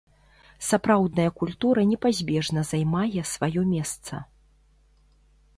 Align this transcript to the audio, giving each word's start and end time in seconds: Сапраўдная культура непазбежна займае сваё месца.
Сапраўдная 0.67 1.29
культура 1.41 1.83
непазбежна 1.91 2.65
займае 2.71 3.21
сваё 3.33 3.61
месца. 3.75 4.27